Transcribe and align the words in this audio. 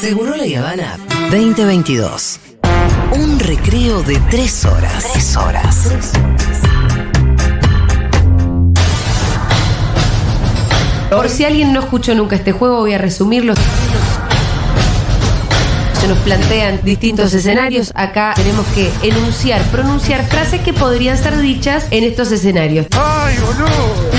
Seguro 0.00 0.34
la 0.36 0.58
Habana 0.58 0.98
2022. 1.30 2.40
Un 3.12 3.38
recreo 3.38 4.02
de 4.02 4.18
tres 4.30 4.64
horas. 4.64 5.10
Tres 5.12 5.36
horas. 5.36 5.88
Por 11.10 11.28
si 11.28 11.44
alguien 11.44 11.72
no 11.72 11.80
escuchó 11.80 12.14
nunca 12.14 12.36
este 12.36 12.52
juego, 12.52 12.78
voy 12.80 12.94
a 12.94 12.98
resumirlo. 12.98 13.54
Se 16.00 16.08
nos 16.08 16.18
plantean 16.18 16.80
distintos 16.82 17.32
escenarios. 17.34 17.92
Acá 17.94 18.32
tenemos 18.34 18.66
que 18.68 18.90
enunciar, 19.02 19.62
pronunciar 19.64 20.26
frases 20.26 20.60
que 20.62 20.72
podrían 20.72 21.16
ser 21.16 21.38
dichas 21.38 21.86
en 21.90 22.04
estos 22.04 22.32
escenarios. 22.32 22.86
¡Ay, 22.92 23.36
boludo! 23.38 24.10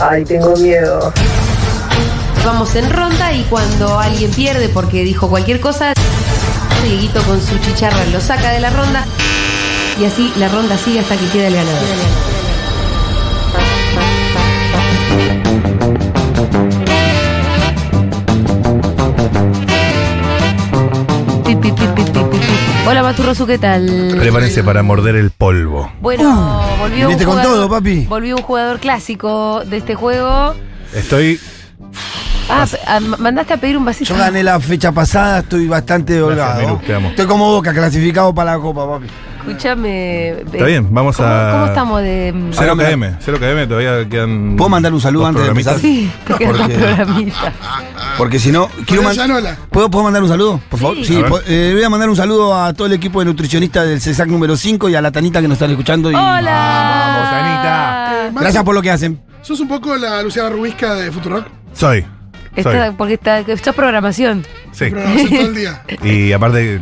Ay, 0.00 0.24
tengo 0.24 0.56
miedo. 0.56 1.12
Vamos 2.48 2.74
en 2.76 2.88
ronda 2.88 3.30
y 3.34 3.42
cuando 3.50 4.00
alguien 4.00 4.30
pierde 4.30 4.70
porque 4.70 5.04
dijo 5.04 5.28
cualquier 5.28 5.60
cosa, 5.60 5.92
Dieguito 6.82 7.22
con 7.24 7.38
su 7.42 7.58
chicharra 7.58 8.02
lo 8.06 8.22
saca 8.22 8.52
de 8.52 8.60
la 8.60 8.70
ronda 8.70 9.04
y 10.00 10.06
así 10.06 10.32
la 10.38 10.48
ronda 10.48 10.78
sigue 10.78 11.00
hasta 11.00 11.14
que 11.18 11.26
queda 11.28 11.48
el 11.48 11.54
ganador. 11.54 11.82
Hola 22.86 23.02
Maturrosu, 23.02 23.46
¿qué 23.46 23.58
tal? 23.58 24.14
Prepárense 24.18 24.64
para 24.64 24.82
morder 24.82 25.14
el 25.16 25.30
polvo. 25.30 25.92
Bueno, 26.00 26.62
volvió 26.78 27.00
un 27.02 27.06
viniste 27.08 27.24
con 27.26 27.34
jugador- 27.34 27.52
todo, 27.54 27.68
papi. 27.68 28.06
Volvió 28.06 28.36
un 28.36 28.42
jugador 28.42 28.78
clásico 28.80 29.62
de 29.66 29.76
este 29.76 29.94
juego. 29.94 30.54
Estoy. 30.94 31.38
Ah, 32.50 32.66
ah, 32.86 33.00
mandaste 33.18 33.52
a 33.54 33.56
pedir 33.58 33.76
un 33.76 33.84
vasito. 33.84 34.12
Yo 34.14 34.18
gané 34.18 34.42
la 34.42 34.58
fecha 34.60 34.90
pasada, 34.92 35.40
estoy 35.40 35.68
bastante 35.68 36.20
holgado. 36.22 36.80
Estoy 37.10 37.26
como 37.26 37.46
boca, 37.50 37.72
clasificado 37.74 38.34
para 38.34 38.52
la 38.56 38.58
copa, 38.58 38.86
papi. 38.88 39.06
Escúchame. 39.38 40.30
Está 40.30 40.64
bien, 40.66 40.92
vamos 40.92 41.16
¿cómo, 41.16 41.28
a- 41.28 41.50
¿Cómo 41.52 41.66
estamos 41.66 42.02
de.? 42.02 42.32
mm, 42.34 42.50
Cero 42.52 42.76
mira. 42.76 42.90
KM, 42.90 43.16
cero 43.20 43.38
KM, 43.40 43.66
todavía 43.66 44.08
quedan. 44.08 44.56
¿Puedo 44.56 44.68
mandar 44.68 44.92
un 44.92 45.00
saludo 45.00 45.26
antes 45.26 45.42
de 45.42 45.48
empezar? 45.48 45.78
Sí, 45.78 46.10
queda 46.26 46.50
Porque-. 46.50 47.32
Porque 48.18 48.38
si 48.38 48.50
no, 48.52 48.68
quiero. 48.86 49.04
¿Puedo, 49.70 49.90
¿Puedo 49.90 50.04
mandar 50.04 50.22
un 50.22 50.28
saludo? 50.28 50.60
Por 50.68 50.80
favor. 50.80 50.96
Sí. 50.96 51.04
Sí, 51.04 51.22
eh, 51.46 51.70
voy 51.74 51.84
a 51.84 51.88
mandar 51.88 52.10
un 52.10 52.16
saludo 52.16 52.60
a 52.60 52.72
todo 52.74 52.86
el 52.88 52.92
equipo 52.94 53.20
de 53.20 53.26
nutricionistas 53.26 53.86
del 53.86 54.00
CESAC 54.00 54.28
número 54.28 54.56
5 54.56 54.88
y 54.90 54.94
a 54.96 55.00
la 55.00 55.12
Tanita 55.12 55.40
que 55.40 55.48
nos 55.48 55.54
están 55.56 55.70
escuchando. 55.70 56.10
Y 56.10 56.14
¡Hola! 56.14 57.14
Vamos, 57.16 57.32
Anita. 57.32 58.40
Gracias 58.40 58.64
por 58.64 58.74
lo 58.74 58.82
que 58.82 58.90
hacen. 58.90 59.20
¿Sos 59.40 59.60
un 59.60 59.68
poco 59.68 59.96
la 59.96 60.22
Luciana 60.22 60.50
Rubisca 60.50 60.94
de 60.94 61.10
Futurock? 61.10 61.46
Soy. 61.72 62.04
Está, 62.56 62.92
porque 62.96 63.14
está, 63.14 63.38
esto 63.40 63.70
es 63.70 63.76
programación. 63.76 64.44
Sí. 64.72 64.90
Programación 64.90 65.30
todo 65.30 65.48
el 65.48 65.54
día. 65.54 65.82
Y 66.02 66.32
aparte. 66.32 66.80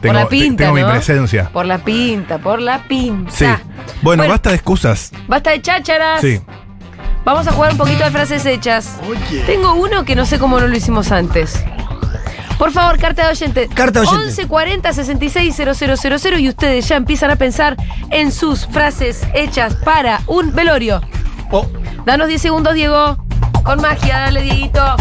Tengo, 0.00 0.14
la 0.14 0.28
pinta, 0.28 0.64
tengo 0.64 0.76
mi 0.76 0.84
presencia. 0.84 1.50
Por 1.52 1.66
la 1.66 1.78
pinta, 1.78 2.38
por 2.38 2.60
la 2.60 2.84
pinta. 2.84 3.30
Sí. 3.32 3.46
Bueno, 4.02 4.28
basta 4.28 4.50
de 4.50 4.56
excusas. 4.56 5.10
Basta 5.26 5.50
de 5.50 5.60
chácharas. 5.60 6.20
Sí. 6.20 6.40
Vamos 7.24 7.46
a 7.48 7.52
jugar 7.52 7.72
un 7.72 7.78
poquito 7.78 8.04
de 8.04 8.10
frases 8.10 8.46
hechas. 8.46 8.98
Oye. 9.08 9.42
Tengo 9.46 9.74
uno 9.74 10.04
que 10.04 10.14
no 10.14 10.24
sé 10.24 10.38
cómo 10.38 10.60
no 10.60 10.68
lo 10.68 10.76
hicimos 10.76 11.10
antes. 11.10 11.62
Por 12.58 12.72
favor, 12.72 12.98
carta 12.98 13.24
de 13.24 13.30
oyente. 13.30 13.68
Carta 13.68 14.00
de 14.00 14.06
oyente. 14.06 14.26
1140 14.26 14.92
66 14.92 15.56
000 15.56 16.38
y 16.38 16.48
ustedes 16.48 16.88
ya 16.88 16.96
empiezan 16.96 17.30
a 17.30 17.36
pensar 17.36 17.76
en 18.10 18.32
sus 18.32 18.66
frases 18.66 19.22
hechas 19.32 19.76
para 19.76 20.22
un 20.26 20.52
velorio. 20.52 21.00
Oh. 21.50 21.66
Danos 22.04 22.28
10 22.28 22.42
segundos, 22.42 22.74
Diego. 22.74 23.16
Con 23.64 23.80
magia, 23.80 24.18
dale, 24.18 24.42
Dieguito. 24.42 24.96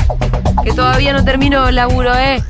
Que 0.64 0.74
todavía 0.74 1.14
no 1.14 1.24
termino 1.24 1.68
el 1.68 1.76
laburo, 1.76 2.14
¿eh? 2.16 2.44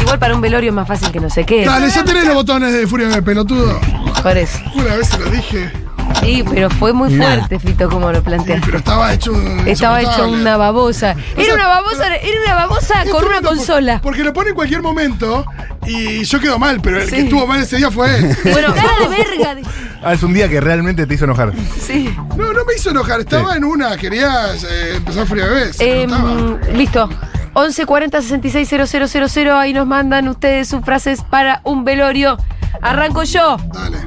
Igual 0.00 0.18
para 0.18 0.34
un 0.34 0.40
velorio 0.40 0.70
es 0.70 0.74
más 0.74 0.86
fácil 0.88 1.10
que 1.10 1.20
no 1.20 1.30
sé 1.30 1.44
qué. 1.44 1.64
Dale, 1.64 1.88
ya 1.88 2.04
tenés 2.04 2.26
los 2.26 2.34
botones 2.34 2.72
de 2.72 2.86
Furia 2.86 3.08
de 3.08 3.22
pelotudo. 3.22 3.80
Por 4.22 4.36
eso. 4.36 4.58
Una 4.74 4.96
vez 4.96 5.08
se 5.08 5.18
lo 5.18 5.30
dije. 5.30 5.81
Sí, 6.20 6.44
pero 6.48 6.70
fue 6.70 6.92
muy 6.92 7.12
Nada. 7.12 7.36
fuerte, 7.46 7.58
Fito, 7.58 7.88
como 7.88 8.10
lo 8.12 8.22
planteaste. 8.22 8.64
Pero 8.66 8.78
estaba 8.78 9.12
hecho 9.12 9.32
un. 9.32 9.66
Estaba 9.66 10.00
hecho 10.00 10.10
insoportable. 10.10 10.40
una 10.42 10.56
babosa. 10.56 11.10
Era 11.36 11.44
sea, 11.44 11.54
una 11.54 11.66
babosa, 11.68 12.16
era 12.16 12.40
una 12.44 12.54
babosa 12.66 13.02
Es 13.02 13.10
con 13.10 13.18
una 13.24 13.26
tremendo, 13.26 13.48
por- 13.48 13.56
consola. 13.58 14.00
Porque 14.02 14.24
lo 14.24 14.32
pone 14.32 14.50
en 14.50 14.54
cualquier 14.54 14.82
momento 14.82 15.44
y 15.86 16.24
yo 16.24 16.40
quedo 16.40 16.58
mal, 16.58 16.80
pero 16.82 17.00
el 17.00 17.08
Sí. 17.08 17.16
que 17.16 17.20
estuvo 17.22 17.46
mal 17.46 17.60
ese 17.60 17.76
día 17.76 17.90
fue 17.90 18.16
él. 18.16 18.36
Bueno, 18.52 18.68
cara 18.74 18.88
de 19.00 19.08
verga. 19.08 19.54
de- 19.54 19.62
Ah, 20.04 20.12
es 20.14 20.22
un 20.22 20.34
día 20.34 20.48
que 20.48 20.60
realmente 20.60 21.06
te 21.06 21.14
hizo 21.14 21.24
enojar. 21.24 21.52
Sí. 21.80 22.12
No, 22.36 22.52
no 22.52 22.64
me 22.64 22.74
hizo 22.74 22.90
enojar, 22.90 23.20
estaba 23.20 23.52
Sí. 23.52 23.58
en 23.58 23.64
una, 23.64 23.96
quería 23.96 24.46
eh, 24.54 24.94
empezar 24.96 25.26
Furia 25.26 25.46
Bebé. 25.46 25.72
se 25.72 26.02
Em, 26.02 26.10
notaba. 26.10 26.58
listo. 26.72 27.08
11 27.54 27.84
40 27.86 28.20
66 28.22 28.68
000. 28.68 29.58
Ahí 29.58 29.72
nos 29.74 29.86
mandan 29.86 30.26
ustedes 30.28 30.68
sus 30.68 30.82
frases 30.84 31.22
para 31.22 31.60
un 31.64 31.84
velorio. 31.84 32.36
Arranco 32.80 33.22
yo. 33.24 33.58
Dale. 33.72 33.98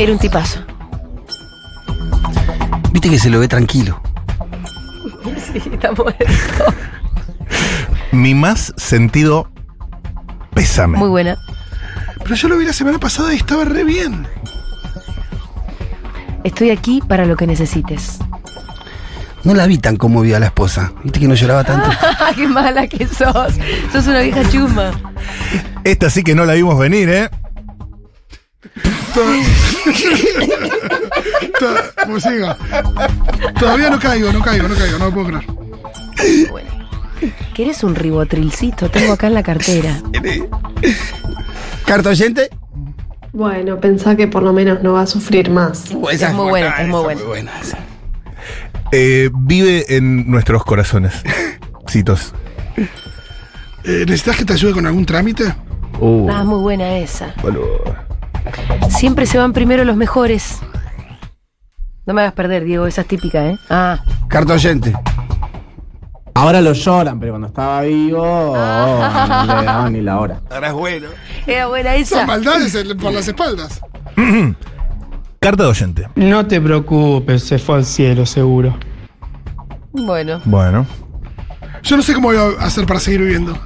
Era 0.00 0.12
un 0.12 0.18
tipazo. 0.18 0.60
Viste 2.90 3.10
que 3.10 3.18
se 3.18 3.28
lo 3.28 3.38
ve 3.38 3.48
tranquilo. 3.48 4.00
Sí, 5.52 5.60
está 5.72 5.92
muerto. 5.92 6.24
Mi 8.12 8.34
más 8.34 8.72
sentido 8.76 9.50
pésame. 10.54 10.96
Muy 10.96 11.08
buena. 11.08 11.36
Pero 12.22 12.34
yo 12.34 12.48
lo 12.48 12.56
vi 12.56 12.64
la 12.64 12.72
semana 12.72 12.98
pasada 12.98 13.34
y 13.34 13.36
estaba 13.36 13.64
re 13.64 13.84
bien. 13.84 14.26
Estoy 16.44 16.70
aquí 16.70 17.02
para 17.06 17.26
lo 17.26 17.36
que 17.36 17.46
necesites. 17.46 18.20
No 19.44 19.52
la 19.54 19.66
vi 19.66 19.76
tan 19.76 19.96
conmovida 19.96 20.38
la 20.38 20.46
esposa. 20.46 20.92
Viste 21.02 21.20
que 21.20 21.28
no 21.28 21.34
lloraba 21.34 21.64
tanto. 21.64 21.90
Qué 22.36 22.48
mala 22.48 22.86
que 22.86 23.06
sos. 23.06 23.54
Sos 23.92 24.06
una 24.06 24.20
vieja 24.20 24.48
chusma. 24.48 24.92
Esta 25.84 26.08
sí 26.08 26.22
que 26.22 26.34
no 26.34 26.46
la 26.46 26.54
vimos 26.54 26.78
venir, 26.78 27.10
¿eh? 27.10 27.30
Siga. 32.20 32.56
Todavía 33.58 33.90
no 33.90 33.98
caigo, 33.98 34.32
no 34.32 34.42
caigo, 34.42 34.68
no 34.68 34.74
caigo, 34.74 34.98
no 34.98 35.06
lo 35.06 35.12
puedo 35.14 35.26
creer. 35.28 35.44
Bueno. 36.50 36.70
¿Querés 37.54 37.82
un 37.84 37.94
ribotrilcito? 37.94 38.90
Tengo 38.90 39.12
acá 39.12 39.26
en 39.26 39.34
la 39.34 39.42
cartera. 39.42 40.00
Carta 41.86 42.10
oyente. 42.10 42.50
Bueno, 43.32 43.78
pensá 43.78 44.16
que 44.16 44.26
por 44.26 44.42
lo 44.42 44.52
menos 44.52 44.82
no 44.82 44.94
va 44.94 45.02
a 45.02 45.06
sufrir 45.06 45.50
más. 45.50 45.90
Uh, 45.92 46.08
Es 46.08 46.32
muy 46.32 46.48
buena, 46.48 46.68
es 46.80 46.88
muy 46.88 47.14
esa 47.14 47.24
buena. 47.24 47.52
esa. 47.60 47.78
Eh, 48.92 49.30
Vive 49.32 49.84
en 49.96 50.28
nuestros 50.30 50.64
corazones. 50.64 51.12
Citos. 51.88 52.32
Eh, 53.84 54.04
¿Necesitas 54.06 54.36
que 54.36 54.44
te 54.44 54.52
ayude 54.54 54.72
con 54.72 54.86
algún 54.86 55.06
trámite? 55.06 55.54
Uh, 56.00 56.28
Ah, 56.30 56.42
muy 56.44 56.60
buena 56.60 56.98
esa. 56.98 57.34
Siempre 59.00 59.24
se 59.24 59.38
van 59.38 59.54
primero 59.54 59.82
los 59.86 59.96
mejores. 59.96 60.58
No 62.04 62.12
me 62.12 62.20
hagas 62.20 62.34
perder, 62.34 62.64
Diego, 62.64 62.86
esa 62.86 63.00
es 63.00 63.06
típica, 63.08 63.46
¿eh? 63.46 63.58
Ah. 63.70 63.98
Carta 64.28 64.52
oyente. 64.52 64.92
Ahora 66.34 66.60
lo 66.60 66.74
lloran, 66.74 67.18
pero 67.18 67.32
cuando 67.32 67.48
estaba 67.48 67.80
vivo 67.80 68.20
oh, 68.22 68.56
no 69.46 69.56
le 69.60 69.64
daban 69.64 69.92
ni 69.94 70.02
la 70.02 70.20
hora. 70.20 70.42
Ahora 70.50 70.68
es 70.68 70.74
bueno. 70.74 71.08
Era 71.46 71.68
buena 71.68 71.92
Son 71.92 72.00
esa. 72.02 72.26
maldades 72.26 72.74
en- 72.74 72.98
por 72.98 73.10
las 73.14 73.26
espaldas. 73.26 73.80
Carta 75.40 75.62
de 75.62 75.68
oyente. 75.70 76.08
No 76.16 76.46
te 76.46 76.60
preocupes, 76.60 77.42
se 77.44 77.58
fue 77.58 77.76
al 77.76 77.86
cielo, 77.86 78.26
seguro. 78.26 78.78
Bueno. 79.92 80.42
Bueno. 80.44 80.84
Yo 81.82 81.96
no 81.96 82.02
sé 82.02 82.12
cómo 82.12 82.28
voy 82.28 82.36
a 82.36 82.62
hacer 82.66 82.84
para 82.84 83.00
seguir 83.00 83.20
viviendo. 83.22 83.58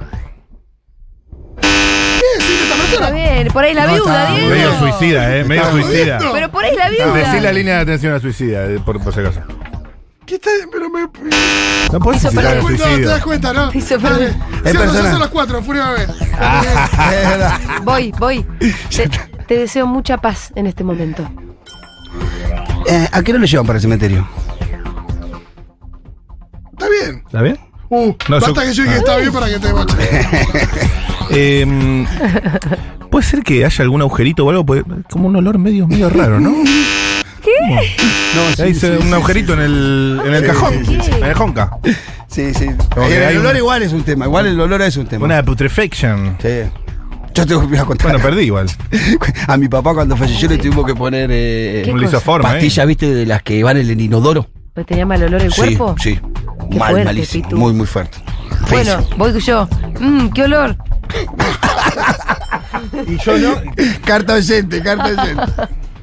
¿Qué? 2.85 2.91
¿Sí, 2.91 2.93
esta 2.95 3.05
Está 3.05 3.11
persona? 3.11 3.11
bien, 3.11 3.47
por 3.53 3.63
ahí 3.63 3.73
la 3.73 3.87
No, 3.87 3.93
viuda, 3.93 4.21
está 4.23 4.33
Diego. 4.35 4.49
Medio 4.55 4.79
suicida, 4.79 5.37
¿eh? 5.37 5.43
Medio 5.43 5.61
Está 5.61 5.71
suicida. 5.73 5.91
jodiendo. 6.17 6.33
Pero 6.33 6.51
por 6.51 6.63
ahí 6.65 6.75
la 6.75 6.89
viuda. 6.89 7.13
Decí 7.13 7.39
la 7.39 7.51
línea 7.51 7.75
de 7.75 7.81
atención 7.81 8.13
a 8.13 8.19
suicida, 8.19 8.65
eh, 8.65 8.79
por, 8.85 9.01
por 9.03 9.13
si 9.13 9.19
acaso. 9.19 9.41
¿Qué 10.25 10.35
está? 10.35 10.49
Pero 10.71 10.89
me. 10.89 11.01
No 11.91 11.99
puedes 11.99 12.21
Hizo 12.21 12.31
citar 12.31 12.45
perder. 12.45 12.57
al 12.57 12.63
No, 12.63 12.67
te 12.67 12.77
das 12.77 12.89
suicidio. 12.93 13.23
cuenta, 13.23 13.53
¿no? 13.53 13.71
Hizo 13.73 13.97
Dale. 13.99 14.33
perder. 14.63 15.11
Son 15.11 15.19
las 15.19 15.29
cuatro, 15.29 15.61
Furia. 15.61 15.93
Es 15.99 17.29
verdad. 17.29 17.59
Voy, 17.83 18.11
voy. 18.17 18.45
Te, 18.95 19.09
te 19.47 19.57
deseo 19.59 19.85
mucha 19.85 20.17
paz 20.17 20.51
en 20.55 20.65
este 20.65 20.83
momento. 20.83 21.29
Eh, 22.87 23.07
¿A 23.11 23.21
qué 23.21 23.33
no 23.33 23.39
lo 23.39 23.45
llevan 23.45 23.67
para 23.67 23.77
el 23.77 23.81
cementerio? 23.83 24.27
Está 26.73 26.87
bien. 26.89 27.23
¿Está 27.25 27.41
bien? 27.41 27.59
Uh, 27.89 28.13
No, 28.27 28.39
basta 28.39 28.47
yo- 28.47 28.53
que 28.55 28.73
yo 28.73 28.83
dije 28.83 28.93
que 28.95 28.99
está 28.99 29.17
bien 29.17 29.31
para 29.31 29.45
que 29.47 29.59
te 29.59 29.71
boche. 29.71 29.95
Eh, 31.37 32.05
puede 33.11 33.25
ser 33.25 33.43
que 33.43 33.65
haya 33.65 33.83
algún 33.83 34.01
agujerito 34.01 34.45
o 34.45 34.49
algo, 34.49 34.65
como 35.11 35.27
un 35.27 35.35
olor 35.35 35.57
medio, 35.57 35.87
medio 35.87 36.09
raro, 36.09 36.39
¿no? 36.39 36.51
No, 36.51 38.63
Ahí 38.63 38.73
se- 38.73 38.97
un 38.97 39.13
agujerito 39.13 39.53
en 39.53 39.59
el, 39.61 40.21
en 40.25 40.33
el 40.33 40.41
Sí, 40.41 40.47
cajón, 40.47 40.85
sí, 40.85 40.97
sí. 41.01 41.11
en 41.17 41.23
el 41.23 41.33
jonca. 41.33 41.77
Sí, 42.27 42.53
sí. 42.53 42.67
Como 42.93 43.07
que 43.07 43.17
el 43.17 43.23
hay 43.23 43.37
olor 43.37 43.51
un- 43.51 43.57
igual 43.57 43.83
es 43.83 43.93
un 43.93 44.03
tema. 44.03 44.25
Igual 44.25 44.47
el 44.47 44.59
olor 44.59 44.81
es 44.81 44.97
un 44.97 45.05
tema. 45.07 45.25
Una 45.25 45.43
putrefaction. 45.43 46.37
Sí. 46.41 46.49
Yo 47.33 47.45
te 47.45 47.53
voy 47.55 47.77
a 47.77 47.85
contar. 47.85 48.11
Bueno, 48.11 48.23
perdí 48.23 48.43
igual. 48.43 48.67
A 49.47 49.57
mi 49.57 49.67
papá 49.67 49.93
cuando 49.93 50.15
falleció 50.17 50.49
le 50.49 50.57
tuvimos 50.57 50.85
que 50.85 50.95
poner 50.95 51.29
eh, 51.31 51.81
¿Qué 51.85 51.91
Un 51.91 51.97
cosa? 51.99 52.11
lisoforme. 52.11 52.49
pastillas, 52.49 52.87
¿viste? 52.87 53.13
De 53.13 53.25
las 53.25 53.41
que 53.43 53.61
van 53.63 53.77
en 53.77 53.89
el 53.89 54.01
inodoro. 54.01 54.47
¿Pues 54.73 54.85
¿Tenía 54.85 55.05
mal 55.05 55.21
olor 55.23 55.41
el 55.41 55.51
Sí, 55.51 55.61
cuerpo? 55.75 55.95
sí. 56.01 56.19
Qué 56.71 56.79
Mal, 56.79 56.89
fuerte, 56.91 57.05
malísimo. 57.05 57.43
Pitu. 57.43 57.57
Muy, 57.57 57.73
muy 57.73 57.85
fuerte. 57.85 58.17
Bueno, 58.69 58.97
Feísimo. 58.97 59.17
voy 59.17 59.39
yo. 59.39 59.69
Mmm, 59.99 60.27
qué 60.29 60.43
olor. 60.43 60.75
Y 63.07 63.17
yo 63.17 63.37
no. 63.37 63.55
Carta 64.05 64.33
oyente, 64.33 64.81
carta 64.81 65.05
oyente. 65.05 65.43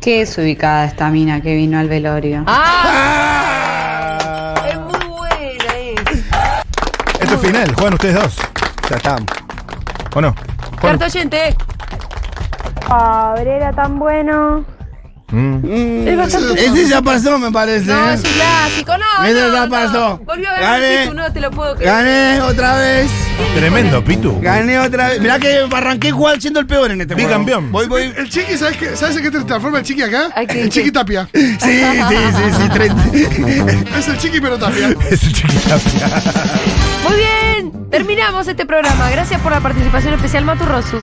Qué 0.01 0.21
desubicada 0.21 0.85
esta 0.87 1.09
mina 1.11 1.41
que 1.41 1.55
vino 1.55 1.79
al 1.79 1.89
velorio. 1.89 2.45
¡Ah! 2.47 4.15
Es 4.69 4.77
muy 4.79 5.07
buena, 5.09 5.75
eh. 5.77 5.95
Esto 7.21 7.35
es 7.35 7.41
final, 7.41 7.73
juegan 7.75 7.95
ustedes 7.95 8.15
dos. 8.15 8.37
Ya 8.91 8.97
estamos. 8.97 9.27
¿O 10.15 10.21
no? 10.21 10.35
Carta 10.81 11.07
oyente. 11.07 11.57
Pobre, 12.87 13.57
era 13.57 13.73
tan 13.73 13.99
bueno. 13.99 14.65
Mm. 15.33 16.07
Es 16.09 16.17
bastante. 16.17 16.65
Ese 16.67 16.89
ya 16.89 17.01
pasó, 17.01 17.39
me 17.39 17.51
parece. 17.51 17.87
No, 17.87 18.11
¿eh? 18.11 18.15
es 18.15 18.21
un 18.23 18.31
clásico, 18.31 18.93
no. 18.99 19.25
Ese 19.25 19.41
no, 19.41 19.53
ya 19.53 19.65
no. 19.65 19.71
pasó. 19.71 20.21
Volvió 20.25 20.49
a 20.51 20.53
ganar 20.53 20.81
Gané. 20.81 21.03
Pitu, 21.05 21.15
no 21.15 21.33
te 21.33 21.41
lo 21.41 21.51
puedo 21.51 21.75
creer. 21.75 21.91
Gané 21.91 22.41
otra 22.43 22.77
vez. 22.77 23.11
Tremendo, 23.55 24.05
Pitu. 24.05 24.39
Gané 24.41 24.79
otra 24.79 25.09
vez. 25.09 25.21
Mirá 25.21 25.39
que 25.39 25.67
arranqué 25.73 26.09
igual 26.09 26.41
siendo 26.41 26.61
el 26.61 26.67
peor 26.67 26.91
en 26.91 27.01
este 27.01 27.15
juego. 27.15 27.29
Bicampeón. 27.29 27.73
Voy, 27.73 27.87
voy. 27.87 28.13
El 28.17 28.29
chiqui, 28.29 28.57
¿sabes, 28.59 28.77
qué? 28.77 28.95
¿sabes 28.95 29.17
qué 29.21 29.31
te 29.31 29.41
transforma 29.41 29.79
el 29.79 29.85
chiqui 29.85 30.03
acá? 30.03 30.29
Ay, 30.37 30.47
¿qué- 30.47 30.63
el 30.63 30.69
chiqui 30.69 30.87
qué? 30.87 30.93
tapia. 30.93 31.29
Sí, 31.33 31.57
sí, 31.59 31.81
sí, 31.81 32.63
sí. 32.63 32.69
30. 32.69 33.03
Es 33.99 34.09
el 34.09 34.19
chiqui 34.19 34.41
pero 34.41 34.59
tapia. 34.59 34.89
Es 35.11 35.23
el 35.23 35.33
chiquita. 35.33 35.79
Muy 37.09 37.17
bien. 37.17 37.73
Terminamos 37.91 38.47
este 38.49 38.65
programa. 38.67 39.11
Gracias 39.11 39.41
por 39.41 39.53
la 39.53 39.61
participación 39.61 40.15
especial, 40.15 40.45
Maturrosu. 40.45 41.01